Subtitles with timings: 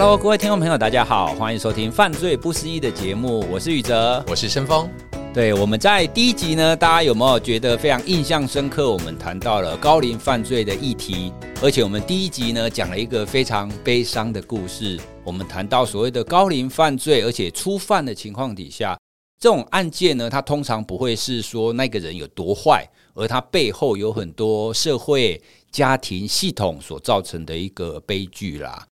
[0.00, 4.88] Hello，各位听众朋友，大家好，欢迎收听《犯罪不思议》的节目，我是宇哲，我是申峰。
[5.34, 8.88] 对，我们在第一集呢，大家有没有觉得非常印象深刻？
[8.92, 15.00] 我们谈到了高龄犯罪的议题，而且我们第一集呢讲了一个非常悲伤的故事。
[15.24, 18.96] 我们谈到所谓的高龄犯罪，而且初犯的情况底下，
[19.40, 25.42] 这种案件呢，它通常不会是说那个人有多坏，而他背后有很多社会、
[25.72, 28.86] 家庭系统所造成的一个悲剧啦。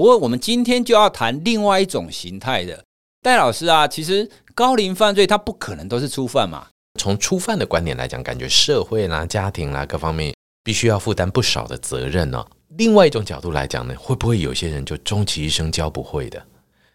[0.00, 2.82] 不过，我们今天就要谈另外一种形态的
[3.20, 3.86] 戴老师啊。
[3.86, 6.66] 其实高龄犯罪它不可能都是初犯嘛。
[6.98, 12.42] 从初犯的观点来讲，感觉社会啦、家庭啦各方面必须要负担不少的责任呢。
[12.78, 16.42] 另外一种角度来讲呢，会不会有些人就终其一生教不会的？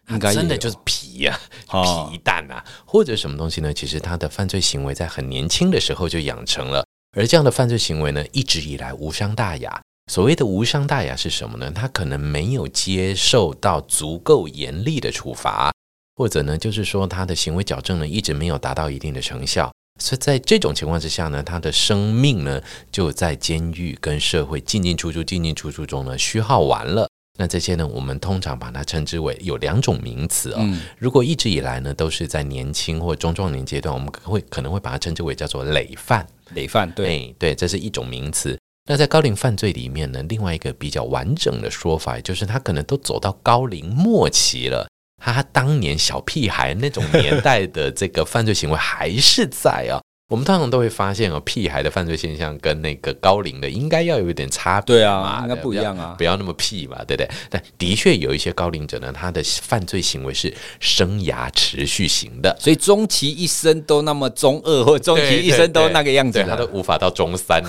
[0.08, 1.38] 应该真的就是皮呀、
[1.70, 3.72] 啊、皮蛋啊，或者什么东西呢？
[3.72, 6.84] 其实他的犯罪行为在很年轻的时候就养成了，
[7.16, 9.80] 而这样的犯罪行为呢，一直以来无伤大雅。
[10.12, 11.70] 所谓的无伤大雅是什么呢？
[11.74, 15.72] 他可能没有接受到足够严厉的处罚，
[16.14, 27.08] 或者呢，就是说他的行为矫正呢一直没有达到一定的成效，所以在这种情况之下呢，他的生命呢就在监狱跟社会进进出出、进进出出中呢虚耗完了。
[27.38, 30.64] 那这些呢，我们通常把它称之为有两种名词啊、哦。
[30.64, 36.26] 嗯、如果一直以来呢都是在年轻或中壮年阶段，我们会可能会把它称之为叫做累犯。
[36.54, 38.56] 累犯，对对，这是一种名词。
[38.86, 44.88] 那在高龄犯罪里面呢，另外一个比较完整的说法，就是他可能都走到高龄末期了，
[45.20, 50.00] 他当年小屁孩那种年代的这个犯罪行为还是在啊。
[50.28, 57.30] 我们通常都会发现哦，屁孩的犯罪现象跟那个高龄的应该要有一点差别，对啊，应该不一样啊，不要那么屁嘛，对不对？
[57.48, 67.62] 但的确有一些高龄者呢，他的犯罪行为是生涯持续型的，所以终其一生都那么中二，或终其一生都那个样子，他都无法到中三。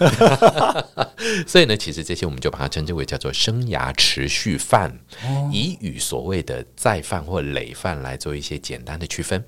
[1.45, 4.89] 所以呢，其实这些我们就把它称之为叫做生涯持续犯，
[5.23, 9.43] 哦、以与所谓的再犯或累犯来做一些简单的区分。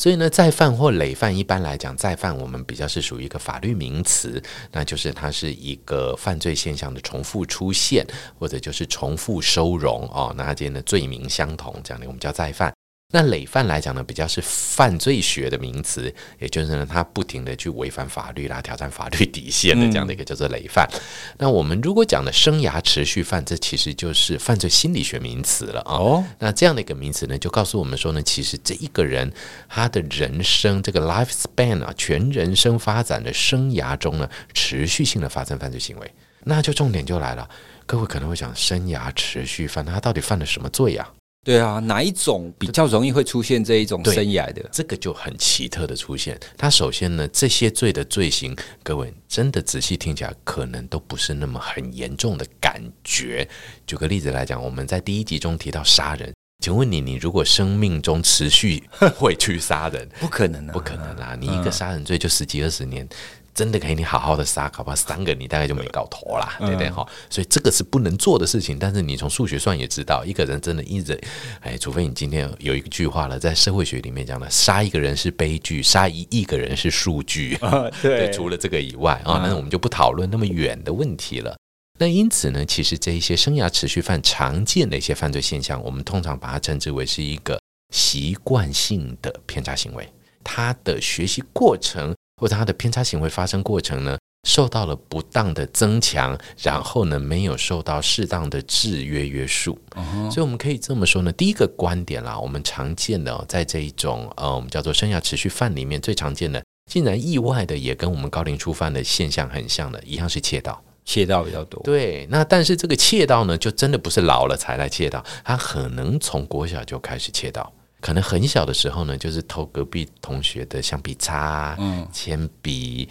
[0.00, 8.02] 所以呢，再犯或累犯，一般来讲，再犯我们比较是属于一个法律名词，那就是它是一个犯罪现象的重复出现，
[8.38, 12.72] 或者就是重复收容哦，那它今天的罪名相同，这样的我们叫再犯。
[13.12, 20.88] 那累犯来讲呢，比较是犯罪学的名词，也就是呢，他不停地去违反法律啦，挑战法律底线的这样的一个叫做累犯。
[20.92, 21.00] 嗯、
[21.38, 25.94] 那我们如果讲的生涯持续犯，这其实就是犯罪心理学名词了啊。
[25.94, 29.32] 哦，那这样的一个名词呢，就告诉我们说呢，其实这一个人
[29.68, 37.48] 他的人生这个 life span 啊，全人生发展的生涯中呢，持续性的发生犯罪行为，那就重点就来了。
[37.86, 41.19] 各位可能会想，生涯持续犯，他到底犯了什么罪呀、啊？
[41.42, 44.62] 对啊，哪一种比较容易会出现这一种生涯的？
[44.70, 46.38] 这个就很奇特的出现。
[46.58, 53.48] 它首先呢，这些罪的罪行，各位真的仔细听起来，可能都不是那么很严重的感觉。
[53.86, 56.30] 举个例子来讲，我们在第一集中提到杀人，
[56.62, 58.84] 请问你，你如果生命中持续
[59.16, 60.06] 会去杀人？
[60.20, 61.34] 不可能啊，不可能啊！
[61.40, 63.08] 你一个杀人罪就十几二十年。
[63.54, 67.06] 真的可以，你好好的杀，搞不好三个你大概就没搞头啦，对不对哈？
[67.28, 68.78] 所以这个是不能做的事情。
[68.78, 71.20] 但是你从数学算也知道，一个人真的一直，
[71.60, 77.58] 哎，除非你今天有一句话了，在社会学里面讲的，杀一个人是悲剧，杀一亿个人是数据。
[78.00, 81.56] 对，除了这个以外啊，那我们就不讨论那么远的问题了。
[81.98, 87.60] 那因此呢，其实这一些生涯持续犯常见的一些犯罪现象，我们通常把它称之为是一个
[87.92, 90.08] 习惯性的偏差行为，
[90.42, 92.14] 他的学习过程。
[92.40, 94.16] 或者他的偏差行为发生过程呢，
[94.48, 99.78] 受到了不当的增强，然后呢，没有受到适当的制约约束。
[99.94, 100.30] Uh.
[100.30, 111.82] 所以我们可以这么说呢，第一个观点啦，我们常见的在这一种呃，我们叫做生涯持续犯里面最常见的，竟然意外的也跟我们高龄初犯的现象很像的，一样是窃盗，窃盗比较多。
[111.82, 117.70] 对，那但是这个窃盗呢，就真的不是老了才来窃盗，他可能从国小就开始窃盗。
[118.00, 123.08] 可能很小的时候呢，就是偷隔壁同学的橡皮擦、嗯、铅笔，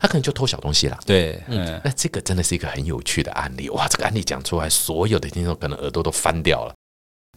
[0.00, 0.98] 他可能就偷小东西了。
[1.04, 3.68] 对，嗯，那这个真的是一个很有趣的案例。
[3.70, 6.74] 哇，这个案例讲出来，所有的听众可能耳朵都翻掉了。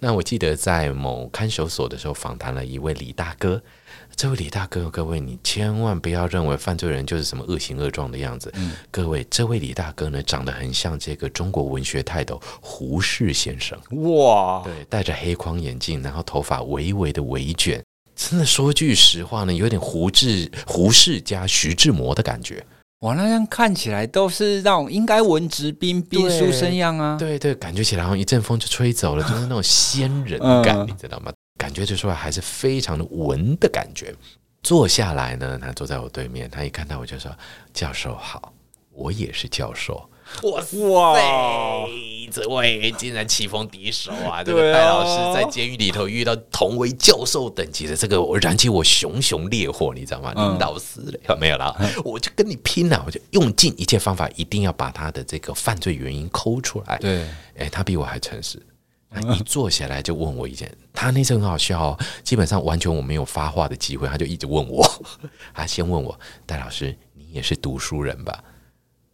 [0.04, 3.62] 那我记得在某看守所的时候，访谈了一位李大哥。
[4.16, 8.52] 这位李大哥，各位你千万不要认为犯罪人就是什么恶形恶状的样子。
[8.56, 13.80] 嗯，各位，这位李大哥呢，长得很像这个中国文学泰斗胡适先生。
[14.12, 17.84] 哇，对，戴着黑框眼镜，然后头发微微的微卷，
[18.16, 22.66] 真的说句实话呢，有点胡志胡适加徐志摩的感觉。
[23.02, 27.18] 哇，那样看起来都是那种应该文质彬彬、书生样啊。
[27.18, 31.32] 对对，感觉起来好像一阵风就吹走了，就是那种仙人感，嗯、你知道吗？
[31.58, 34.14] 感觉就说还是非常的文的感觉。
[34.62, 37.32] 坐下来呢，他坐在我对面，他一看到我就说
[37.74, 38.54] ：“教授好，
[38.92, 40.08] 我也是教授。”
[40.44, 40.78] 哇塞，
[42.32, 44.42] 子，喂，竟然棋逢敌手啊！
[44.42, 50.34] 这个戴老师在监狱里头遇到同为教授等级的这个，我燃起我熊熊烈火，你知道吗？
[50.34, 51.76] 领导司令没有啦，
[52.06, 53.04] 我就跟你拼了！
[53.06, 56.98] 我就用尽一切方法，一定要把他的这个犯罪原因抠出来。
[57.00, 58.58] 对，哎，他比我还诚实。
[59.14, 64.90] 他一 坐下来就问我一件，他那次很好笑哦，基本上完全我没有发话的机会，他就一直问我。
[65.54, 68.42] 他先问我，戴老师，你也是读书人吧？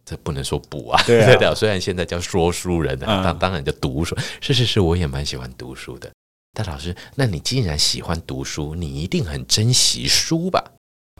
[0.08, 4.16] 这不能说不啊， 对啊，虽然现在叫说书人，当当然叫读书。
[4.40, 6.10] 是是是，我也蛮喜欢读书的。
[6.54, 10.64] 但老师，那你既然喜欢读书，你一定很珍惜书吧？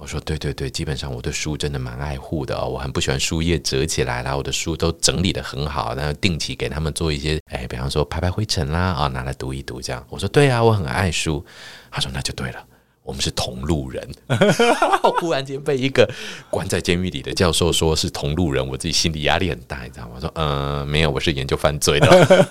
[0.01, 10.05] 我说对对对，基本上我对书真的蛮爱护的哦，我很不喜欢书页折起来啦，我的书都整理得很好，然后定期给他们做一些，哎，比方说拍拍灰尘啦，啊、哦，拿来读一读这样。
[10.09, 11.45] 我说对啊，我很爱书。
[11.91, 12.65] 他说那就对了，
[13.09, 14.07] 我们是同路人。
[15.03, 16.07] 我忽然间被一个
[16.51, 20.13] 关在监狱里的教授说是同路人，我自己心里压力很大，你知道吗？
[20.17, 22.07] 我说嗯、呃，没有，我是研究犯罪的。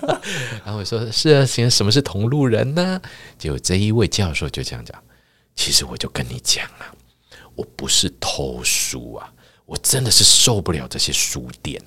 [0.65, 2.99] 然后我说是啊，行，什么是同路人呢？
[3.37, 4.99] 结果这一位教授就这样讲，
[5.55, 6.91] 其实我就跟你讲啊。
[7.53, 9.31] 我不是偷书啊，
[9.67, 11.79] 我真的是受不了这些书店。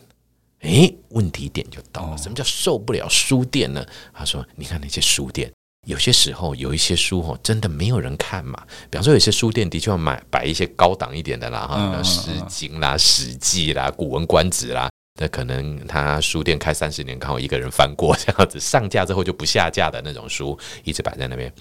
[0.61, 3.85] 诶，问题点就到了，什么叫受不了书店呢？
[4.13, 5.51] 他说：“你看那些书店，
[5.87, 8.62] 有些时候有一些书哦，真的没有人看嘛。
[8.91, 21.53] 比方说，有些书店的确要买摆一些高档一点的啦，哈，《诗经》啦，《史记》啦，《古文观止》啦，那可能他书店开三十年，刚好一个人翻过这样子，上架之后就不下架的那种书，一直摆在那边。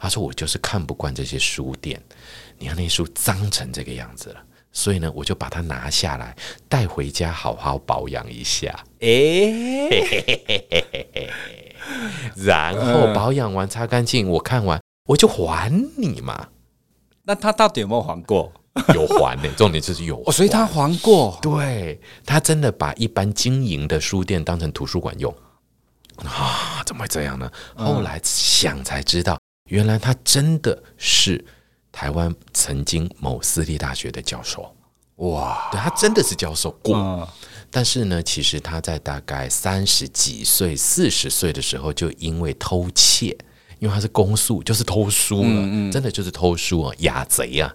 [0.00, 2.02] 他说：我就是看不惯这些书店。”
[2.58, 6.36] 你看那书脏成这个样子了，所以呢，我就把它拿下来
[6.68, 8.84] 带回家，好好保养一下。
[9.00, 9.88] 诶，
[12.36, 16.48] 然后保养完擦干净，我看完我就还你嘛。
[17.24, 18.52] 那他到底有没有还过？
[18.94, 20.22] 有还呢， 重点就是有。
[20.26, 21.38] 哦，所以他还过。
[21.42, 25.34] 对，他真的把一般经营的书店当成图书馆用
[26.24, 26.82] 啊？
[26.86, 27.50] 怎么会这样呢？
[27.76, 29.38] 后来想才知道，
[29.68, 31.44] 原来他真的是。
[31.92, 34.72] 台湾曾经某私立大学的教授，
[35.16, 37.28] 哇，对，他真的是教授过，嗯、
[37.70, 43.36] 但是呢，其实他在大概三十几岁、四十岁的时候，就因为偷窃，
[43.78, 47.72] 因为他是公诉，就是偷书了，嗯嗯真的就是偷书啊，雅贼啊，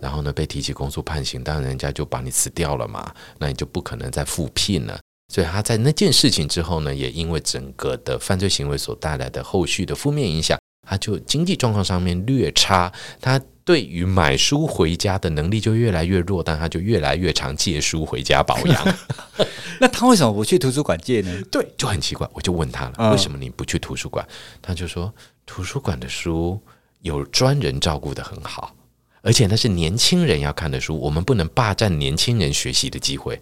[0.00, 5.00] 然后呢，被提起公诉判刑，当然人家就把你辞掉了嘛，那你就不可能再复聘了，
[5.34, 10.56] 所以他在那件事情之后呢，也因为整个的犯罪行为所带来的后续的负面影响，
[10.88, 13.40] 他就经济状况上面略差，他。
[13.64, 18.96] 对于买书回家的能力就越来越弱，但他就越来越常借书回家保养。
[19.80, 21.42] 那他为什么不去图书馆借呢？
[21.50, 22.28] 对，就很奇怪。
[22.32, 24.26] 我就问他了，嗯、为什么你不去图书馆？
[24.60, 25.12] 他就说，
[25.46, 26.60] 图书馆的书
[27.02, 28.74] 有专人照顾得很好，
[29.22, 33.40] 而且那是年轻人要看的书，我们不能霸占年轻人学习的机会。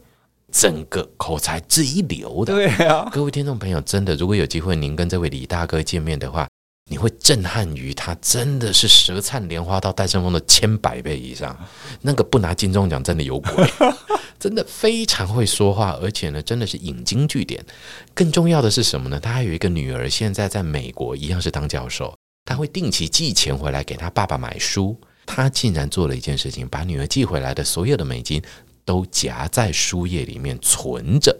[0.53, 6.49] 整个口才是一流的，对啊，各位听众朋友，真的，如果有机会您跟这位李大哥见面的话。
[6.91, 11.57] 你会震撼于他真的是舌灿莲花到戴胜峰的千百倍以上，
[12.03, 13.65] 那个不拿金钟奖真的有鬼，
[14.41, 17.65] 真的非常会说话，而且呢，真的是引经据典。
[18.13, 19.21] 更重要的是什么呢？
[19.21, 22.13] 他还有一个女儿，现在在美国一样是当教授，
[22.45, 25.01] 他会定期寄钱回来给他爸爸买书。
[25.25, 28.43] 他竟然做了一件事情，把女儿寄回来的所有的美金
[28.85, 31.39] 都夹在书页里面存着，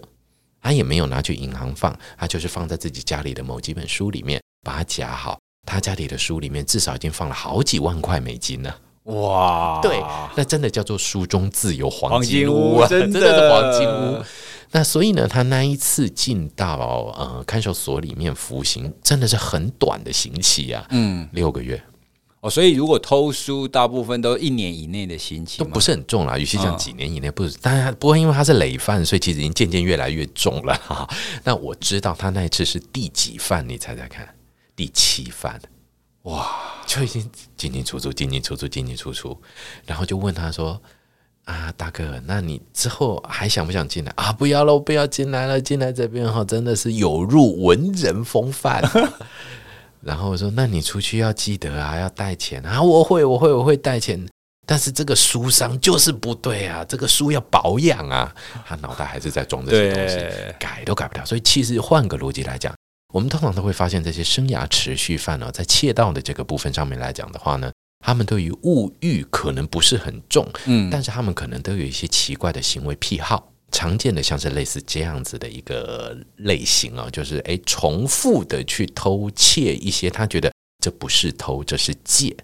[0.63, 4.41] 他也没有拿去银行放，他就是放在自己家里的某几本书里面。
[4.63, 8.77] 把它夹好，他家里的书里面至少已经放了好几万块美金了。
[9.05, 10.03] 哇，对，
[10.37, 14.23] 那真的叫做书中自有黄金屋啊，真的，真的是黄金屋。
[14.73, 16.77] 那所以呢，他那一次进到
[17.17, 21.83] 呃看守所里面服刑，真的是很短的刑期啊，嗯，六个月。
[22.41, 26.39] 哦，所以如果偷书，大部分都一年以内的刑期，都不是很重啦。
[26.39, 31.09] 与其讲几年以内，不是，当然不过因为他是累犯，所以其实已经渐渐越来越重了哈。
[31.43, 33.69] 那我知道他那一次是第几犯？
[33.69, 34.29] 你猜猜看？
[34.81, 35.61] 第七番，
[36.23, 36.49] 哇，
[36.87, 39.39] 就已经进进出出，进进出出，进进出出，
[39.85, 40.81] 然后就问他说
[41.45, 44.33] ：“啊，大哥，那你之后还想不想进来啊？
[44.33, 48.83] 不要了，我不要进来了，进来这边哈，真的是有入文人风范。
[50.01, 54.27] ”然后我说：“那你出去要记得啊，要带钱啊。”我会，我会，我会带钱，
[54.65, 58.35] 但是这个书商就是不对啊，这个书要保养啊。
[58.65, 60.17] 他脑袋还是在装这些东西，
[60.59, 61.27] 改都改不了。
[61.27, 62.75] 所以其实换个逻辑来讲。
[63.13, 67.73] 我们通常都会发现，这些生涯持续犯呢，在窃盗的这个部分上面来讲的话呢，
[68.05, 73.53] 他们对于物欲可能不是很重，嗯，但是他们可能都有一些奇怪的行为癖好。
[73.73, 80.53] 常见的像是类似这样子的一个类型啊，就是诶，重复的去偷窃一些，他觉得
[80.83, 82.37] 这不是偷，这是借。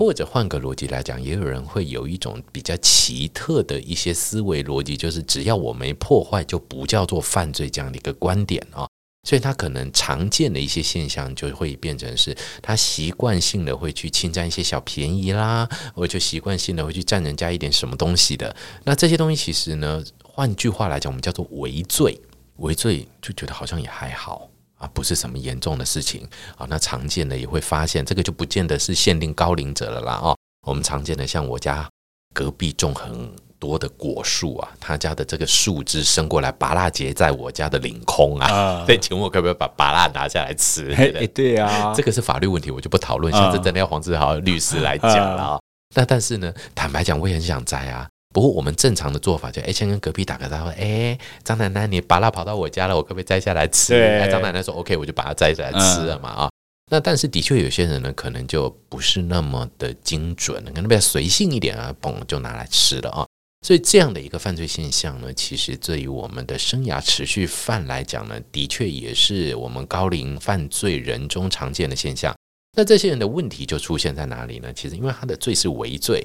[0.00, 8.86] 或者换个逻辑来讲，也有人会有一种比较奇特的一些思维逻辑，就是只要我没破坏，就不叫做犯罪这样的一个观点啊。
[9.24, 18.54] 所以他可能常见的一些现象就会变成是他习惯性的会去侵占一些小便宜啦，或者就习惯性的会去占人家一点什么东西的。
[18.84, 22.18] 那这些东西其实呢，换句话来讲，我们叫做微罪。
[22.56, 24.48] 微罪就觉得好像也还好
[24.78, 26.66] 啊，不是什么严重的事情啊。
[26.68, 30.36] 那常见的也会发现，这个就不见得是限定高龄者了啦哦。
[30.66, 31.88] 我们常见的像我家
[32.34, 38.84] 隔壁纵横多的果树啊，他家的这个树枝伸过来，拔蜡结在我家的领空啊。
[38.86, 40.92] 对， 请问我可不可以把拔蜡拿下来吃？
[40.94, 43.32] 哎，对啊，这个是法律问题，我就不讨论。
[43.32, 45.58] 像这真的要黄志豪律师来讲了啊。
[45.94, 48.08] 那但是呢，坦白讲，我也很想摘啊。
[48.34, 53.94] 不过我们正常的做法就，哎，先跟隔壁打个招呼，哎，张奶奶，你拔蜡跑到我家了，我可不可以摘下来吃？
[53.94, 56.50] 哎，张奶奶说 OK，我就把它摘下来吃了嘛啊。
[56.90, 63.26] 那但是的确有些人呢，可能就不是那么的精准，可能比较随性一点啊，嘣就拿来吃了啊。
[63.66, 72.34] 所以这样的一个犯罪现象呢，其实对于我们的生涯持续犯来讲呢，的确也是我们高龄犯罪人中常见的现象。
[72.76, 74.72] 那这些人的问题就出现在哪里呢？
[74.72, 76.24] 其实因为他的罪是微罪，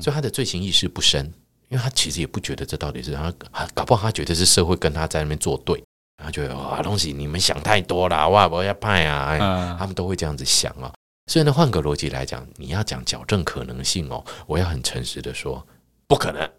[0.00, 1.30] 所以他的罪行意识不深，
[1.68, 3.30] 因为他其实也不觉得这到底是他，
[3.74, 5.76] 搞不好他觉得是社会跟他在那边作对，
[6.16, 10.90] 然后觉得哇东西你们想太多了，哇我要判啊，他们都会这样子想啊。
[11.30, 15.64] 所以呢，换个逻辑来讲，你要讲矫正可能性哦，我要很诚实的说，
[16.08, 16.50] 不可能。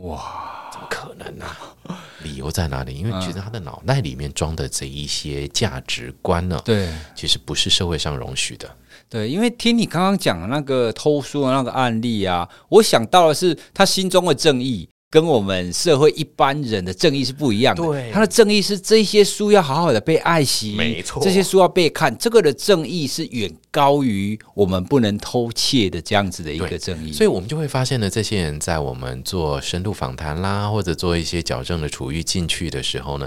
[0.00, 1.98] 哇，怎么可能呢、啊？
[2.22, 2.94] 理由在哪里？
[2.94, 8.68] 因为其实他的脑袋里面装的这一些价值观呢，对，其实不是社会上容许的。
[9.08, 14.88] 对，因为听你刚刚讲的那个偷书的那个案例啊，我想到的是他心中的正义。
[15.10, 17.82] 跟我们社会一般人的正义是不一样的。
[17.82, 22.14] 对，他的正义是这些书要好好的被爱惜，没错，这些书要被看。
[22.18, 27.10] 这个的正义是远高于我们不能偷窃的这样子的一个正义。
[27.12, 33.26] 所以，我们就会发现呢，这些人在我们做深度访谈啦，或者做一些矫正的处遇进去的时候呢，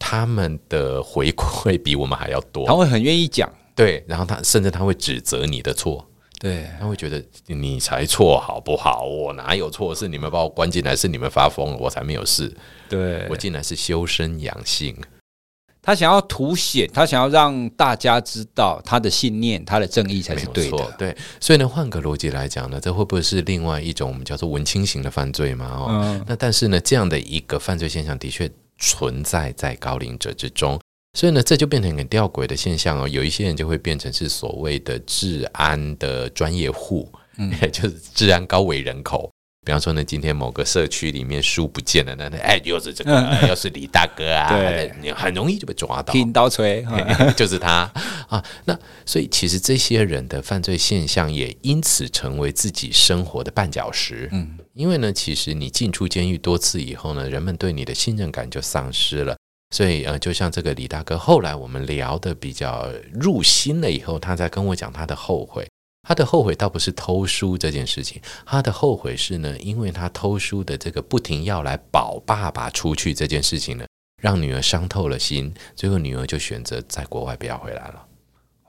[0.00, 2.66] 他们的回馈比我们还要多。
[2.66, 6.07] 他会很愿意讲，对，然后他甚至他会指责你的错。
[6.38, 9.04] 对，他会觉得你才错好不好？
[9.04, 9.94] 我哪有错？
[9.94, 12.56] 是你们把我关进来，是你们发疯了，我才没有事。
[12.88, 14.96] 对，我进来是修身养性。
[15.80, 20.94] 他想要凸显，他想要让大家知道他的信念，他的正义才是对的。
[20.98, 25.66] 对，所以呢，换个逻辑来讲呢，这会不会是另外一种我们叫做文青型的犯罪嘛？
[25.66, 30.78] 哦，嗯、那但是呢，这样的一个犯罪现象的确存在在高龄者之中。
[31.18, 33.08] 所以呢，这就变成很吊诡的现象哦。
[33.08, 39.28] 有一些人就会变成是所谓的治安的专业户，嗯， 就是治安高危人口。
[39.66, 46.86] 比方说呢，今天某个社区里面书不见了，那那哎，又是这个， 又是李大哥啊，对，你很容易就被抓到，听刀锤，
[47.36, 47.92] 就是他
[48.28, 48.40] 啊。
[48.64, 54.28] 那所以其实这些人的犯罪现象也因此成为自己生活的绊脚石。
[54.30, 59.36] 嗯，因为呢，其实你进出监狱多次以后呢，人们对你的信任感就丧失了。
[59.70, 65.68] 所以呃，就像这个李大哥，后来我们聊的比较入心了以后，他在跟我讲他的后悔。
[66.08, 73.84] 他的后悔倒不是偷书这件事情，他的后悔是呢，因为他偷书的这个不停要来保爸爸出去这件事情呢，
[74.22, 78.06] 让女儿伤透了心，最后女儿就选择在国外不要回来了。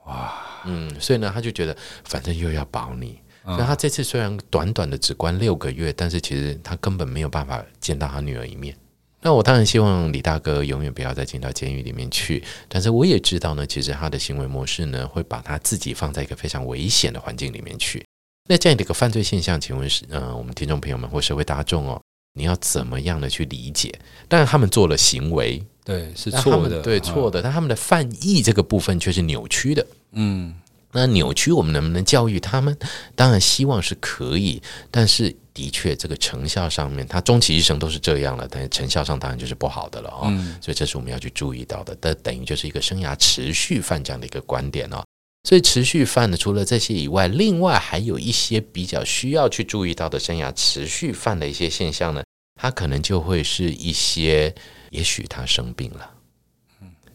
[0.04, 0.34] 哇，
[0.66, 8.76] 嗯，所以呢，他就觉得反正又要保你，所以他这次虽然短短的只关六个月，但是其实他根本没有办法见到他女儿一面。
[9.22, 18.04] 那我当然希望李大哥永远不要再进到监狱里面去，但是我也知道呢，其实他的行为模式呢，会把他自己放在一个非常危险的环境里面去。
[18.48, 22.00] 那这样的一个犯罪现象，请问是，嗯、呃，我们听众朋友们或社会大众哦，
[22.34, 23.92] 你要怎么样的去理解？
[24.26, 30.54] 当然他们做了行为，对，是错的，对，错的，但他们的犯意这个部分却是扭曲的，嗯。
[30.92, 32.76] 那扭曲，我们能不能教育他们？
[33.14, 40.22] 当然希望是可以，但是的确，这个成效上面，他终其一生都是这样了，但是成效上当然就是不好的了哦。
[40.24, 45.04] 嗯、所以这是我们要去注意到的，但等于就是一个生涯持续犯这样的一个观点哦。
[45.48, 52.22] 所以持续犯的，除了这些以外，另外还有一些比较需要去注意到的生涯持续犯的一些现象呢，
[52.60, 54.54] 它可能就会是一些，
[54.90, 56.10] 也许他生病了。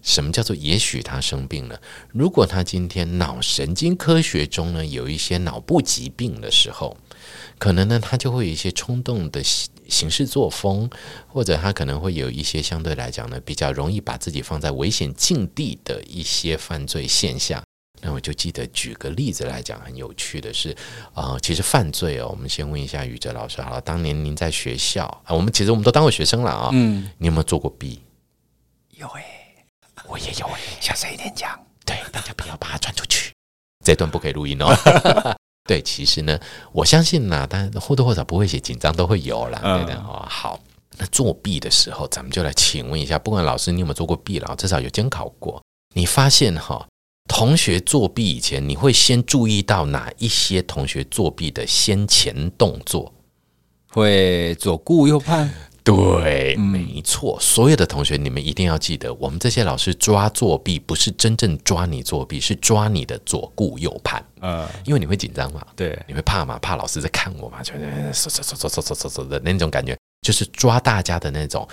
[0.05, 1.81] 什么叫做也许他生病了？
[2.13, 6.95] 如果他今天脑神经科学中呢有一些脑部疾病的时候，
[7.57, 10.87] 可能呢他就会有一些冲动的行事作风，
[11.27, 17.61] 或者他可能会有一些相对来讲呢比较容易把自己放在危险境地的一些犯罪现象。
[18.01, 20.69] 那我就记得举个例子来讲，很有趣的是，
[21.13, 28.01] 啊、呃，其实犯罪哦，我们先问一下宇哲老师好了，当年您在学校啊，我们其实我们都当过学生了啊，嗯，你有没有做过弊？
[28.91, 29.34] 有诶。
[30.07, 31.59] 我也有哎，小声一点讲。
[31.85, 33.31] 对，大家不要把它传出去，
[33.85, 34.75] 这段不可以录音哦。
[35.67, 36.39] 对，其实呢，
[36.71, 39.59] 我相信呢，但或多或少不会写紧张都会有啦。
[39.59, 40.25] 对的哦。
[40.29, 40.59] 好，
[40.97, 45.63] 那作弊的时候，咱们就来请问一下，不管老师你有没有做过弊了，至少有监考过，
[45.95, 46.87] 你发现哈，
[47.27, 53.11] 同学作弊以前，你会先注意到哪一些同学作弊的先前动作？
[53.89, 55.53] 会左顾右盼。
[55.85, 57.37] 对，没错。
[57.39, 64.25] 所有的同学，你们一定要记得，我们这些老师抓作弊，不是真正抓你作弊，是抓你的左顾右盼。
[64.41, 71.67] 嗯，因为你会紧张嘛，对，你会怕嘛，怕老师在看我嘛，就嗖嗖嗖嗖嗖嗖嗖的那种感觉，就是抓大家的那种。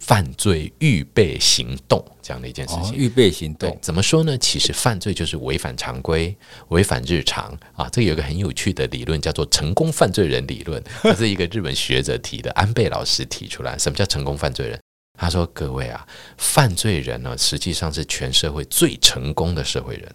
[0.00, 4.36] 犯罪预备行动这样的一件事情，预备行动怎么说呢？
[4.38, 6.36] 其实犯罪就是违反常规、
[6.68, 7.88] 违反日常啊。
[7.90, 13.76] 这有一个很有趣的理论，叫做“成功犯罪人理论”， 这是一个日本学者提的，安倍老师提出来。
[13.78, 14.80] 什么叫成功犯罪人？
[15.18, 16.06] 他说：“各位啊，
[16.38, 20.14] 犯罪人呢，实际上是全社会最成功的社会人。”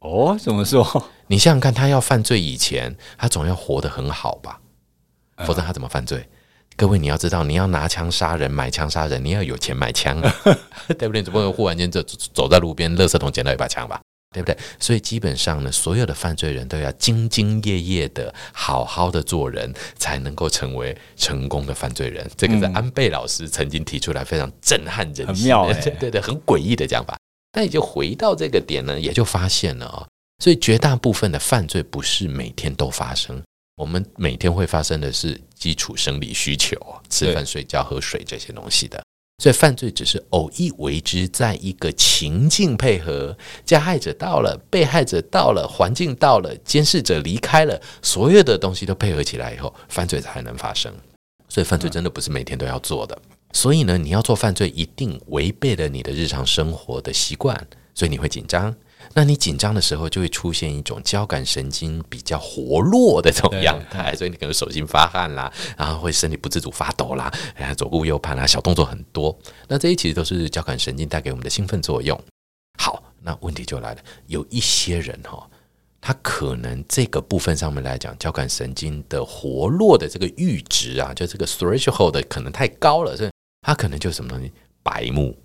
[0.00, 1.10] 哦，怎么说？
[1.26, 4.58] 你想想看，他要犯罪以前，他总要活得很好吧？
[5.46, 6.26] 否则他怎么犯罪？
[6.80, 10.18] 各位，你要知道，你要拿枪杀人、买枪杀人，你要有钱买枪，
[10.98, 11.22] 对不对？
[11.22, 14.00] 总不能忽然间就走在路边，垃圾桶捡到一把枪吧，
[14.34, 14.56] 对不对？
[14.78, 22.26] 所以基本上呢，所有的犯罪人都要兢兢业业的、好好的做人，才能够成为成功的犯罪人。
[22.34, 27.14] 这个是安倍老师曾经提出来非常震撼人心、很妙、欸，对对对，很诡异的讲法。
[27.52, 30.08] 那也就回到这个点呢，也就发现了啊、哦，
[30.42, 33.38] 所以绝大部分的犯罪不是每天都发生。
[33.80, 36.76] 我们每天会发生的是基础生理需求，
[37.08, 39.02] 吃饭、睡觉、喝水这些东西的，
[39.42, 43.34] 所以犯罪只是偶一为之，在一个情境配合，
[43.64, 50.92] 加害者到了，被害者到了，环境到了，监视者离开了，所有的东西都配合起来以后，犯罪才能发生。
[51.48, 53.18] 所以犯罪真的不是每天都要做的。
[53.54, 58.76] 所以呢，你要做犯罪，一定违背了你的日常生活的习惯，所以你会紧张。
[59.14, 69.36] 那你紧张的时候，就会出现一种交感神经比较活络的这种样态，所以你可能手心发汗啦，然后会身体不自主发抖啦，哎，左顾右盼啦，小动作很多。
[69.66, 72.18] 那这些其实都是交感神经带给我们的兴奋作用。
[72.78, 75.44] 好，那问题就来了，有一些人哈，
[76.00, 83.30] 他可能这个部分上面来讲，交感神经的活络的这个阈值啊，就这个 threshold 可能太高了，所以
[83.62, 85.36] 他可能就什么东西白目。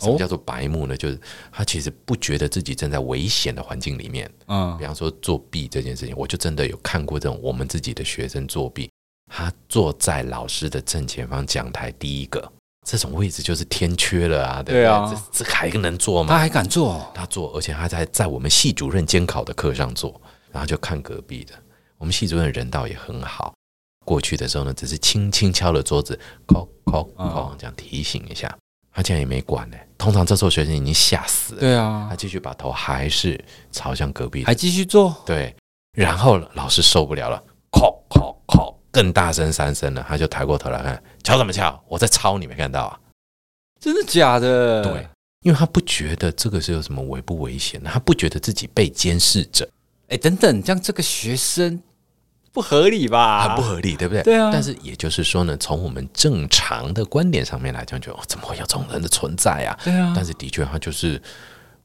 [0.00, 0.96] 什么叫做白目呢？
[0.96, 1.18] 就是
[1.50, 4.30] 他其实不觉得自己正在危险的环境里面。
[4.48, 8.90] 嗯，比方说作弊这件事情，我就真的有看过这种我们自己的学生作弊，
[9.32, 12.52] 他坐在老师的正前方讲台第一个，
[12.86, 14.62] 这种位置就是天缺了啊！
[14.62, 14.82] 对不对？
[14.82, 16.28] 对啊，这这还能坐吗？
[16.32, 17.10] 他还敢坐？
[17.14, 20.20] 他坐，而且他在在我们系主任监考的课上坐，
[20.52, 21.54] 然后就看隔壁的。
[21.98, 23.54] 我们系主任人道也很好，
[24.04, 28.56] 过去的时候呢，只是轻轻敲了桌子，敲敲敲，这样提醒一下。
[28.96, 29.76] 他竟然也没管呢。
[29.98, 31.60] 通常这时候学生已经吓死了。
[31.60, 33.38] 对啊，他继续把头还是
[33.70, 35.14] 朝向隔壁，还继续做。
[35.26, 35.54] 对，
[35.92, 37.36] 然后老师受不了了，
[37.72, 40.02] 敲敲敲，更大声三声了。
[40.08, 41.78] 他就抬过头来看，敲什么敲？
[41.88, 42.98] 我在抄，你没看到啊？
[43.78, 44.82] 真的假的？
[44.82, 45.06] 对，
[45.42, 49.68] 因为他不觉得这个是有什么危不危险，他不觉得自己被监视着。
[50.08, 51.82] 哎，等等，像这个学生。
[52.56, 53.46] 不合理吧？
[53.46, 54.22] 很不合理，对不对？
[54.22, 54.48] 对啊。
[54.50, 59.78] 但是也就是说呢，从我们正常的观点上面来讲，就、哦、怎么会有这种人的存在啊？
[59.84, 60.14] 对啊。
[60.16, 61.20] 但是的确，他就是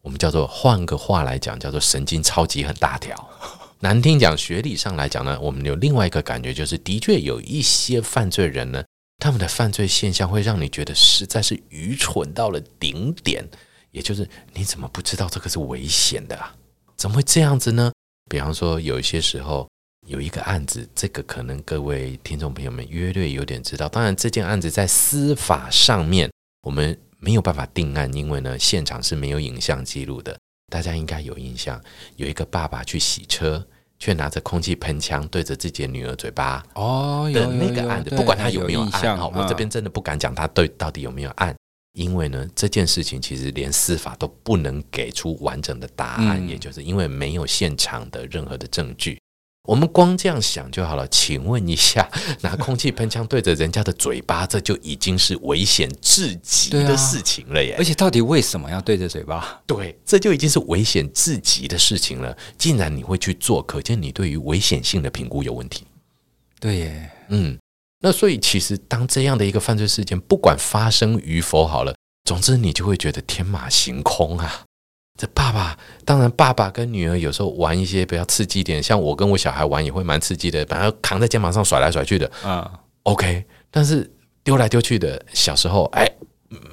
[0.02, 3.14] 我们叫做换个话来讲，叫做神经超级很大条。
[3.84, 8.82] 难听讲，学理上来讲呢，我们有另外一个感觉，就是的确有一些犯罪人呢，
[9.18, 13.46] 他们的犯罪现象会让你觉得实在是愚蠢到了顶点。
[13.92, 16.56] 也就是你怎么不知道这个是危险的啊？
[16.96, 17.92] 怎么会这样子呢？
[18.30, 19.68] 比方说，有一些时候。
[20.12, 23.88] 有一个案子，这个可能各位听众朋友们约略有点知道。
[23.88, 26.30] 当然，这件案子在司法上面
[26.64, 30.38] 我们没有办法定案，因为呢，现场是没有影像记录的。
[30.70, 31.82] 大家应该有印象，
[32.18, 33.66] 有一个爸爸去洗车，
[34.00, 36.62] 却拿着空气喷枪对着自己的女儿嘴巴。
[36.76, 41.56] 哦，的那个案子，不管他有没有案，哈，我这边真的不敢讲他对到底有没有案，
[41.94, 49.18] 因为呢，这件事情其实连司法都不能给出完整的答案，也就是因为没有现场的任何的证据。
[49.64, 51.08] 我们光这样想就好了。
[51.10, 52.10] 请问一下，
[52.42, 57.76] 拿空气喷枪对着人家的嘴巴，这就已经是危险至极的事情了耶！
[57.78, 59.62] 而且，到底为什么要对着嘴巴？
[59.68, 62.36] 对，这就已经是危险至极的事情了。
[62.58, 65.86] 既然你会去做，可见你对于危险性的评估有问题。
[66.60, 67.58] 对耶，嗯。
[68.04, 71.94] 那所以，其实当这样的一个犯罪事件不管发生与否，好了，
[72.26, 74.64] 总之你就会觉得天马行空啊。
[75.22, 82.68] 这爸爸，当然爸爸跟女儿有时候玩一些比较刺激一点，像我跟我小孩玩也会蛮刺激的，把他扛在肩膀上甩来甩去的，嗯
[83.04, 83.46] ，OK。
[83.70, 84.12] 但是
[84.44, 86.12] 丢来丢去的，小时候哎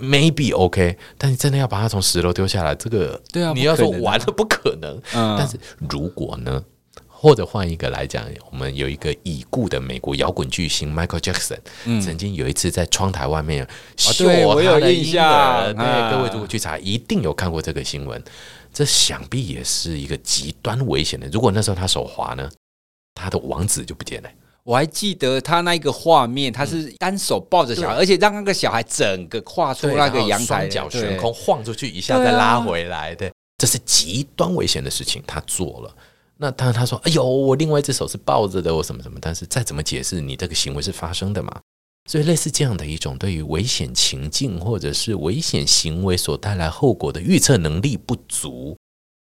[0.01, 4.97] ，maybe OK，但你真的要把他从十楼丢下来，这个对啊，你要说玩了不可能。
[5.15, 6.65] 嗯，但是如果呢，
[7.21, 14.25] 或者换一个来讲，我们有一个已故的美国摇滚巨星 Michael Jackson，、嗯、曾经有一次在窗台外面秀
[14.63, 15.75] 他的印象。
[15.75, 18.23] 对，啊、各位如果去查，一定有看过这个新闻。
[18.73, 21.27] 这想必也是一个极端危险的。
[21.33, 22.49] 如果那时候他手滑呢，
[23.17, 24.31] 他的王子就不见了。
[24.63, 33.13] 我还记得他那个画面，他是单手抱着小孩，嗯、而且让那个小孩整个跨出那个阳台，双脚悬空晃出去，一下再拉回来。
[33.17, 35.93] 对，这是极端危险的事情，他做了。
[36.41, 41.61] 那当然，他说：“哎呦，我另外一只手是抱着的，我什么什么。”但是再怎么解释，你这个行为是发生的嘛？
[42.09, 48.77] 所以类似这样的一种对于危险情境或者是危险行为所带来后果的预测能力不足，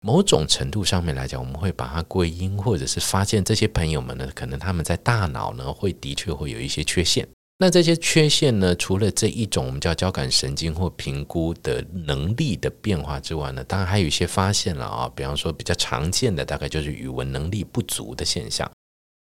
[0.03, 7.27] 某种程度上面来讲，我们会把它归因，或者是发现这些朋友们呢，可能他们在大脑呢会的确会有一些缺陷。
[7.59, 18.69] 那这些缺陷呢，除了这一种我们叫交感神经或评估的能力的变化之外呢，当然还有一些发现了啊，比方说比较常见的，大概就是语文能力不足的现象。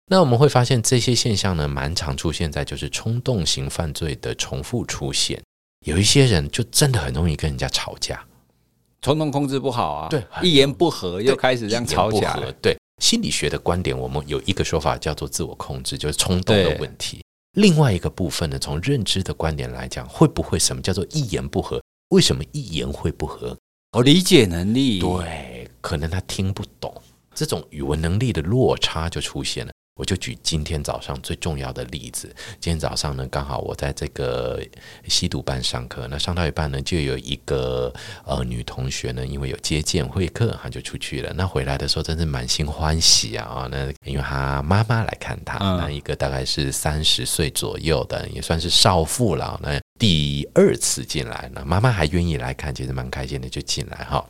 [0.09, 5.41] 那我们会发现这些现象呢，蛮常出现在就是冲动型犯罪的重复出现。
[5.85, 8.23] 有一些人就真的很容易跟人家吵架，
[9.01, 12.39] 冲动控制不好啊，对，一言不合又开始这样吵起来。
[12.61, 17.21] 对，心理学的观点，我们有一个说法叫做自我控制，就是冲动的问题。
[17.53, 21.81] 另外一个部分呢，从认知的观点来讲，会不会什么叫做一言不合？
[22.09, 23.57] 为什么一言会不合？
[23.91, 26.93] 哦，理解能力，对，可能他听不懂，
[27.35, 29.71] 这种语文能力的落差就出现了。
[29.95, 32.33] 我就举今天早上最重要的例子。
[32.59, 34.59] 今天早上呢，刚好我在这个
[35.07, 37.93] 吸毒班上课，那上到一半呢，就有一个
[38.25, 41.31] 呃女同学呢，因为有接见会客，她就出去了。
[41.35, 43.67] 那回来的时候真是满心欢喜啊！
[43.69, 49.59] 那因为她妈妈来看她，那一个大概是三十岁左右的，也算是少妇了。
[49.61, 54.25] 那第二次进来呢，妈妈还愿意来看，其实蛮开心的，就进来哈。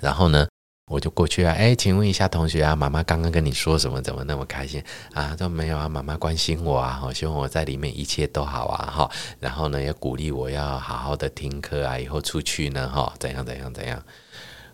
[0.00, 0.46] 然后呢，
[0.90, 4.02] 我就过去啊，哎，请问一下同学啊，妈妈刚刚跟你说什么？
[4.02, 5.34] 怎么那么开心啊？
[5.34, 9.10] 都没有啊，妈妈关心我啊，我希望我在里面一切都好啊，哈。
[9.40, 14.02] 然后呢，也鼓励我要好好的听课啊，以后出去呢，哈，怎样怎样怎样。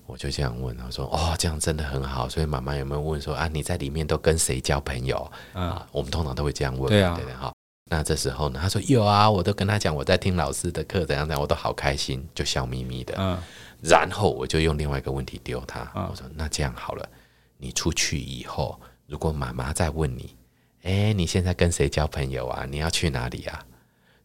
[0.06, 2.28] 我就这样问，我说哦，这样真的很好。
[2.28, 5.30] 所以妈妈有没有问说啊，你在里面都跟谁交朋友？
[5.54, 7.52] 嗯、啊，我们通常都会这样问，对啊，对对哈。
[7.88, 13.14] 那这时候呢，他说有啊，我都跟他讲我在听老师的课，怎样怎样，我都好开心，就笑眯眯的。
[13.16, 13.38] 嗯。
[13.82, 17.08] 然后我就用另外一个问题丢他，我说：“那这样好了，
[17.56, 20.36] 你出去以后，如果妈妈再问你，
[20.82, 22.66] 哎，你现在跟谁交朋友啊？
[22.68, 23.64] 你要去哪里啊？”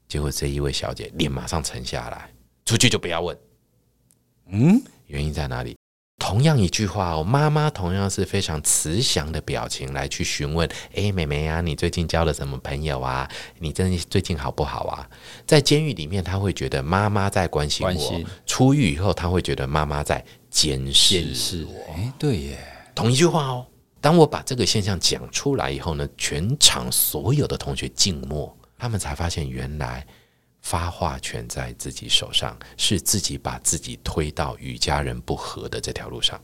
[0.08, 2.30] 结果这一位小姐脸马上沉下来，
[2.66, 3.38] 出去就不要问。
[4.48, 5.76] 嗯，原因在哪里？
[6.18, 13.30] 同样一句话，哦妈妈同样是非常慈祥的表情来去询问：“哎，妹妹啊，你最近交了什么朋友啊？
[13.60, 15.08] 你真最近好不好啊？”
[15.46, 18.26] 在监狱里面，他会觉得妈妈在关心我；心。
[18.46, 21.94] 出狱以后，他会觉得妈妈在监视我。
[21.94, 22.58] 哎，对耶，
[22.96, 23.68] 同一句话哦。
[24.00, 30.06] 当我把这个现象讲出来以后呢，全场所有的同学静默，他们才发现原来。
[30.66, 36.42] 发话权在自己手上，是自己把自己推到与家人不和的这条路上。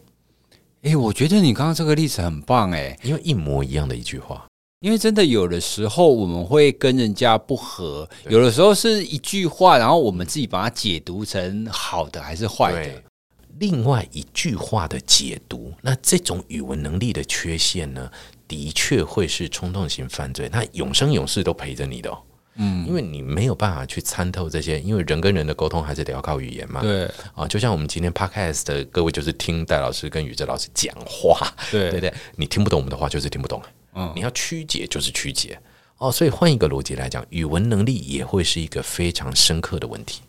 [0.84, 4.46] 诶，我觉得你刚刚这个例子很棒，诶，因为一模一样的一句话。
[4.82, 13.04] 因为真的有的时候我们会跟人家不和，有的时候是一句话，然后我们自己把它解读成好的还是坏的。
[13.58, 18.12] 另外一句话的解读，那这种语文能力的缺陷呢，
[18.48, 22.22] 的确会是冲动型犯罪，那永生永世都陪着你的哦。
[22.56, 26.82] 嗯，因为你没有办法去参透这些，因为人跟人的沟通还是得要靠语言嘛。
[26.82, 33.62] 对啊，就像我们今天 podcast 的各位就是听戴老师跟宇哲老师讲话，对对对，你听不懂我们的话就是听不懂，
[33.96, 35.58] 嗯，你要曲解就是曲解
[35.98, 36.12] 哦。
[36.12, 40.22] 所以换一个逻辑来讲，语文能力也会是一个非常深刻的问题。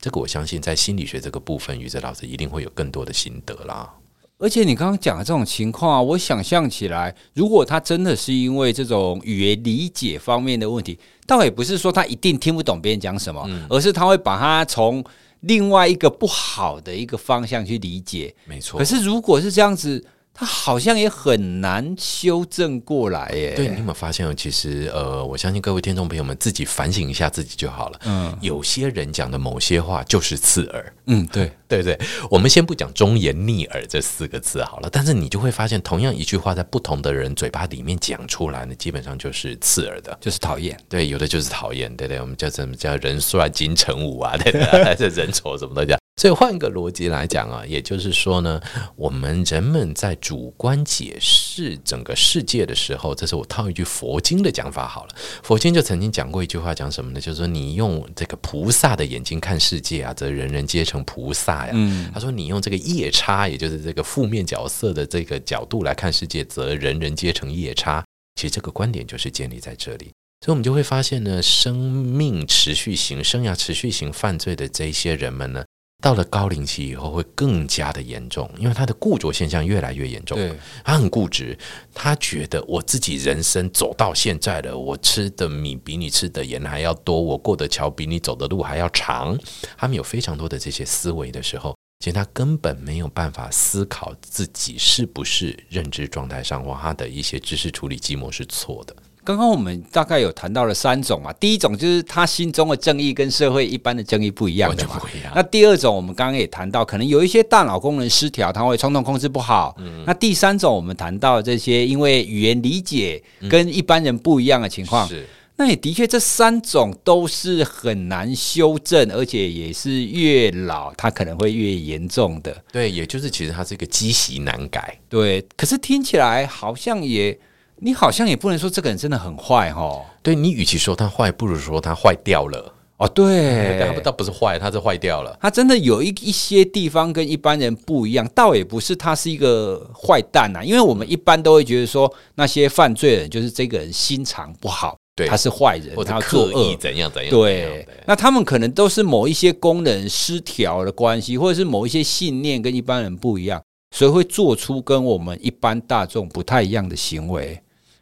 [0.00, 3.92] 这个我相信在心理学这个部分，宇哲老师一定会有更多的心得啦。
[4.40, 10.96] 而且你刚刚讲的这种情况啊，我想象起来，如果他真的是因为这种语言理解方面的问题，
[11.28, 15.04] 倒也不是说他一定听不懂别人讲什么，嗯、而是他会把他从
[15.42, 18.34] 另外一个不好的一个方向去理解。
[18.46, 18.78] 没错。
[18.78, 20.04] 可是如果是这样子。
[20.38, 23.54] 他好像也很难修正过来耶。
[23.56, 24.24] 对，你有没有发现？
[24.36, 27.98] 其实，呃，我相信各位听众朋友们自己反省一下自己就好了。
[28.04, 30.92] 嗯，有些人讲的某些话就是刺耳。
[31.06, 31.98] 嗯，对，对对。
[32.30, 40.78] 我们先不讲忠言逆耳这四个字好了，但是你就会发现，同样一句话在不同的人嘴巴里面讲出来呢，基本上就是刺耳的，就是讨厌。
[40.88, 42.20] 对，有的就是讨厌，对对。
[42.20, 44.36] 我们叫什么叫人帅金城武啊？
[44.36, 45.98] 对对， 还是人丑什么的讲。
[46.18, 48.60] 所以换个逻辑来讲啊，也就是说呢，
[48.96, 55.14] 我们人们在主观解释整个世界的时候，这是我套一句佛经的讲法好了。
[55.44, 57.20] 佛经就曾经讲过一句话，讲什么呢？
[57.20, 61.70] 就是说你用这个菩萨的眼睛看世界啊，则人人皆成菩萨呀。
[61.72, 68.04] 嗯，他说你用这个夜叉，也就是这个负面角色的这个角度来看世界，则人人皆成夜叉。
[68.34, 70.10] 其实这个观点就是建立在这里。
[70.44, 75.64] 所以，我们就会发现呢，生命持续型、生涯持续型犯罪的这些人们呢。
[76.00, 80.38] 到了高龄期以后，会更加的严重，因为他的固着现象越来越严重。
[80.38, 81.58] 对，他很固执，
[81.92, 89.36] 他觉得我自己人生走到现在了，我吃的米比你吃的盐还要多，我过的桥比你走的路还要长。
[89.76, 98.94] 他们有非常多的这些思维的时候，其实他根本没有办法思考自己是不是认知状态上或他的一些知识处理机模是错的。
[99.28, 104.98] 刚刚我们大概有谈到了三种嘛，第一种就是他心中的正义跟社会一般的正义不一样的嘛。
[105.34, 109.76] 那第二种我们刚刚也谈到，可能有一些大脑功能失调，他会冲动控制不好。
[109.80, 110.02] 嗯。
[110.06, 115.06] 那第三种我们谈到这些，因为语言理解跟一般人不一样的情况。
[115.06, 115.26] 是。
[115.56, 122.56] 那也的确，这三种都是很难修正，而且也是越老他可能会越严重的。
[122.72, 124.98] 对，也就是其实它是一个积习难改。
[125.10, 125.46] 对。
[125.54, 127.38] 可是听起来好像也。
[127.80, 130.04] 你好像也不能说这个人真的很坏哦。
[130.22, 133.08] 对，你与其说他坏，不如说他坏掉了哦。
[133.08, 135.36] 对，他倒不是坏，他是坏掉了。
[135.40, 140.62] 他真的有一一些地方跟一般人不一样，倒也不是他是一个坏蛋呐。
[140.64, 147.30] 因为我们一般都会觉得说，那些犯罪人就是这个人心肠不好，对，他是坏人，或者刻意怎样怎样。
[147.30, 153.62] 对，那他们可能都是某一些功能失调的关系，或者是某一些信念跟一般人不一样，
[153.94, 157.60] 所以会做出跟我们一般大众不太一样的行为。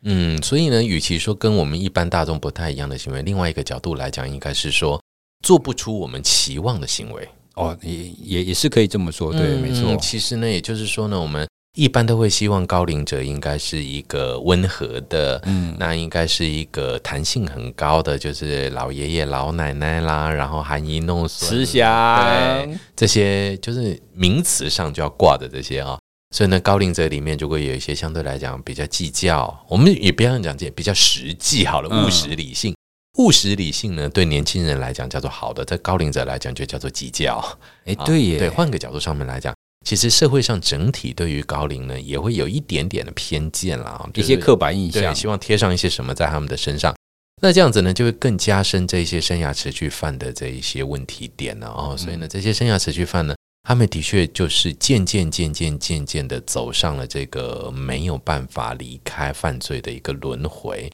[0.09, 5.03] 嗯，所以呢，与其说跟我们一般大众不太一样的行为，另外一个角度来讲，应该是说
[5.45, 7.29] 做不出我们期望的行为。
[7.57, 7.93] 哦，也
[8.23, 9.97] 也也是可以这么说，对，嗯、没错。
[9.97, 26.01] 其实呢，也就是说呢，我们一般都会希望高龄者应该是一个温和的，嗯，那应该是一个弹性很高的，就是老爷爷老奶奶啦，然后含饴弄孙，慈祥，对，这些就是名词上就要挂的这些啊、哦。
[26.31, 32.75] 所以呢，高龄者里面如果有一些相对来讲比较计较，我们也不要讲这比较实际好了，务实理性，
[33.19, 37.43] 务实理性呢，对年轻人来讲叫做好的，在高龄者来讲就叫做计较。
[37.85, 39.55] 哎，对耶，对，换个角度上面来讲，
[39.87, 46.93] 其实社会上整体对于高龄呢，也会有一点点的偏见啦，一些刻板印象，希望贴上一些什么在他们的身上，
[47.41, 51.95] 那这样子呢，就会更加深这些生涯持续犯的这一些问题点了哦。
[51.97, 53.36] 所以呢，这些生涯持续犯呢。
[53.67, 60.89] 他们的确就是渐渐、渐渐、渐渐的走上了这个没有办法离开犯罪的一个轮回。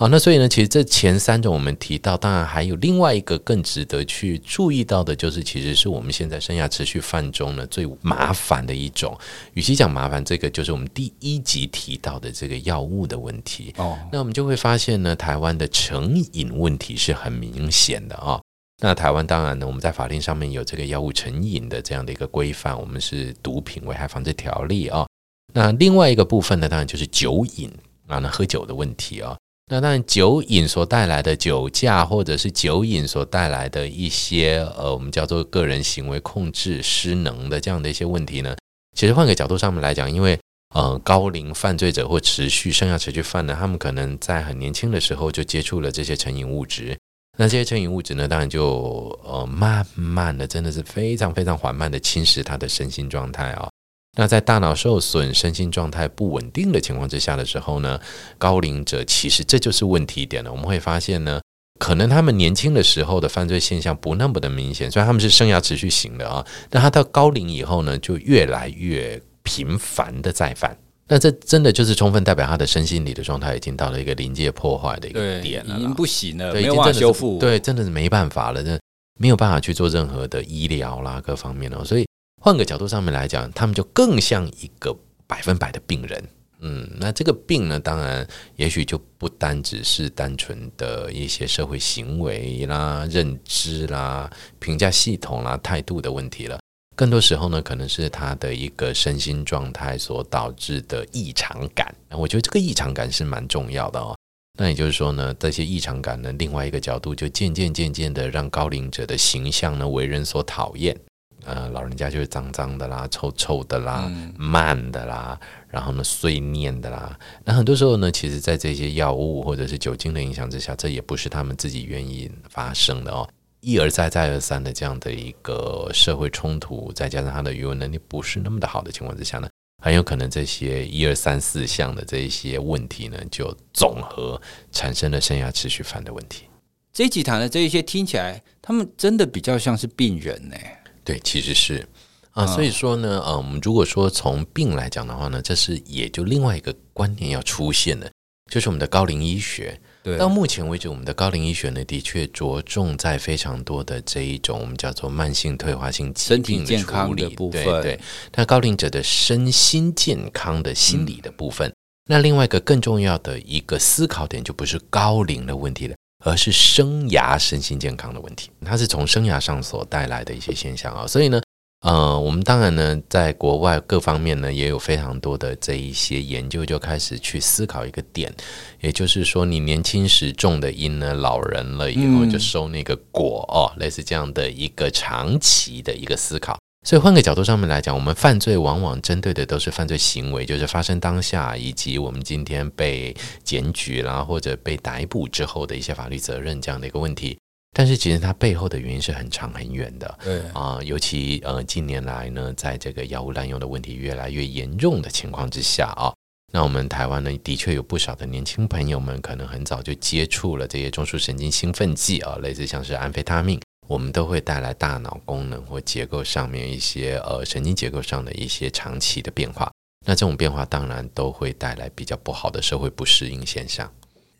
[0.00, 9.14] 好，那所以呢，其实这前三种我们提到，当然还有另外一个更值得去注意到的，就是其实是我们现在生涯持续犯中呢最麻烦的一种。
[9.52, 13.74] 与其讲麻烦，这个就是我们第一集提到的这个药物的问题。
[13.76, 18.40] 哦，那我们就会发现呢，台湾的成瘾问题是很明显的啊。
[18.84, 25.06] 那台湾当然呢，我们在法令上面有这个药物成瘾的这样的一个规范，我们是毒品危害防治条例啊。
[25.54, 27.72] 那另外一个部分呢，当然就是酒瘾
[28.06, 29.34] 啊，那喝酒的问题啊。
[29.70, 38.54] 那当然酒瘾所带来的酒驾，或者是酒瘾所带来的一些呃，我们叫做个人行为控制失能的这样的一些问题呢，
[38.94, 40.38] 其实换个角度上面来讲，因为
[40.74, 46.94] 呃高龄犯罪者或持续生涯持续犯呢，他们可能在很年轻的时候就接触了这些成瘾物质。
[47.36, 53.68] 那这些成瘾物质呢，当然就呃慢慢的，真的是非常非常缓慢的侵蚀他的身心状态啊。
[54.16, 58.00] 那在大脑受损、身心状态不稳定的情况之下的时候呢，
[58.38, 60.52] 高龄者其实这就是问题点了。
[60.52, 61.40] 我们会发现呢，
[61.80, 70.78] 可能他们年轻的时候的犯罪现象不那么的明显，虽然他们是生涯持续型的啊，但他到高龄以后呢，就越来越频繁的再犯。
[71.06, 78.78] 那这真的就是充分代表他的身心理的状态已经到了一个临界破坏的一个点了，已经不行了，对，没有办法修复，对，真的是没办法了，这
[79.20, 81.84] 没有办法去做任何的医疗啦，各方面哦。
[81.84, 82.06] 所以
[82.40, 86.24] 换个角度上面来讲，他们就更像一个百分百的病人。
[86.66, 96.58] 嗯，那这个病呢，当然也许就不单只是单纯的一些社会行为啦、认知啦、评价系统啦、态度的问题了。
[96.96, 101.94] 更多时候呢，可能是他的一个身心状态所导致的异常感。
[102.10, 104.16] 我觉得这个异常感是蛮重要的哦。
[104.58, 110.96] 那也就是说呢，这些异常感呢，另外一个角度就渐渐渐渐的让高龄者的形象呢为人所讨厌。
[111.44, 117.18] 呃，老人家就是脏脏的啦、臭臭的啦、慢的啦，然后呢碎念的啦。
[117.44, 123.28] 那很多时候呢，其实在这些药物或者是酒精的影响之下，这也不是他们自己愿意发生的哦。
[123.64, 129.48] 一而再再而三的这样的一个社会冲突，再加上他的语文能力不是那么的好的情况之下呢，
[129.82, 134.38] 很有可能这些一二三四项的这一些问题呢，就总和
[134.70, 136.44] 产生了生涯持续犯的问题。
[136.92, 140.56] 这一集谈的这一些听起来，他们真的比较像是病人呢？
[141.02, 141.88] 对，其实是
[142.32, 148.10] 啊，所以说呢，嗯，我们如果说从病来讲的话呢，这是也就另外一个观念要出现的，
[148.50, 149.80] 就是我们的高龄医学。
[150.04, 157.64] 对，到目前为止，我们的高龄医学呢，的确着重在非常多的这一种我们叫做慢性退化性疾病的健康的部分。
[157.64, 161.74] 对对，但高龄者的身心健康的心理的部分，嗯，
[162.06, 168.50] 那另外一个更重要的一个思考点，就不是高龄的问题了，而是生涯身心健康的问题。
[168.62, 171.40] 它是从生涯上所带来的一些现象啊，所以呢。
[171.84, 178.32] 呃，我们当然呢，在国外各方面呢，也有非常多的这一些研究，就开始去思考一个点，
[178.80, 186.58] 也就是说，你年轻时种的因呢，老人了以后就收那个果哦，类似这样的一个长期的一个思考。
[186.86, 197.36] 所以换个角度上面来讲，我们犯罪往往针对的都是犯罪行为，就是发生当下，以及我们今天被检举啦，或者被逮捕之后的一些法律责任这样的一个问题。
[197.76, 200.40] 但是其实它背后的原因是很长很远的，对。
[200.52, 206.14] 啊，尤其呃近年来呢，在这个药物滥用的问题越来越严重的情况之下啊，
[206.52, 219.68] 那我们台湾呢，的确有不少的年轻朋友们可能很早就接触了这些中枢神经兴奋剂啊，类似像是安非他命，我们都会带来大脑功能或结构上面一些呃神经结构上的一些长期的变化，
[220.06, 223.92] 那这种变化当然都会带来比较不好的社会不适应现象。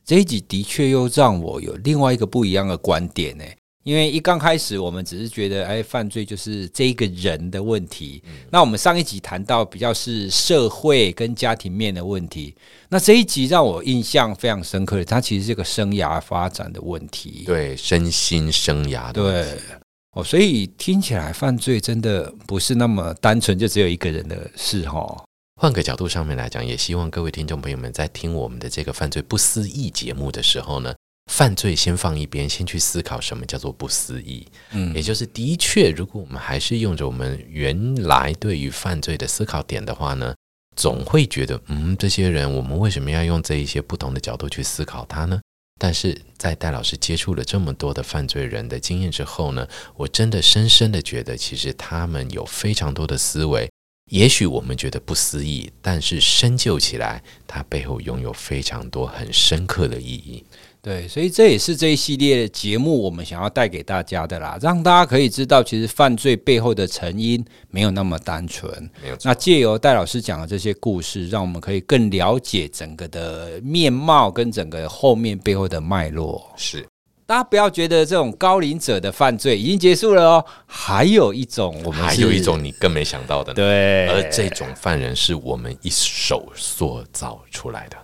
[0.05, 3.45] 这一集的确又让我有另外一个不一样的观点呢，
[3.85, 8.23] 因为一刚开始我们只是觉得，哎，犯罪就是这一个人的问题。
[8.27, 8.33] 嗯。
[8.51, 12.55] 那我们上一集谈到比较是社会跟家庭面的问题，
[12.89, 19.51] 那这一集让我印象非常深刻的，它其实是一个生涯发展的问题，对，身心生涯的问题。
[19.51, 19.77] 对，
[20.17, 25.25] 哦，所以听起来犯罪真的不是那么单纯，就只有一个人的事哈。
[25.57, 30.95] 换个角度上面来讲，也希望各位听众朋友们在听我们的这个犯罪不思议节目的时候呢，
[31.31, 34.47] 犯罪先放一边，先去思考什么叫做不思议。
[34.73, 40.35] 嗯，也就是的确，如果我们还是用着我们原来对于犯罪的思考点的话呢，
[40.77, 45.41] 总会觉得，嗯，这些人我们为什么要用这一些不同的角度去思考他呢？
[45.81, 53.71] 但是在戴老师接触了这么多的犯罪人的经验之后呢，我真的深深的觉得，其实他们有非常多的思维。
[54.11, 60.45] 也许我们觉得不思议，但是深究起来，它背后拥有非常多很深刻的意义。
[60.83, 68.71] 对，所以这也是这一系列的节目我们想要带给大家的啦，让大家可以知道，其实犯罪背后的成因没有那么单纯。
[69.03, 69.17] 没有。
[69.23, 76.53] 那借由戴老师讲的这些故事，让我们可以更了解整个的面貌跟整个后面背后的脉络。
[76.59, 76.87] 是。
[77.27, 87.97] 大家不要觉得这种高龄者的犯罪已经结束了哦，还有一种我们还有一种你更没想到的呢，对，而这种犯人是我们一手塑造出来的，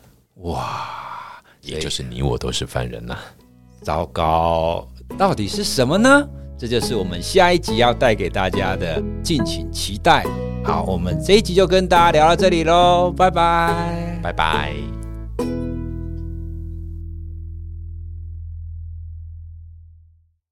[0.42, 0.88] 哇，
[1.60, 3.16] 也就是你我都是犯人呐，
[3.82, 6.26] 糟糕，到底是什么呢？
[6.58, 10.24] 这就是我们下一集要带给大家的，敬请期待。
[10.62, 14.99] 好，我们这一集就跟大家聊到这里喽，拜拜，拜拜。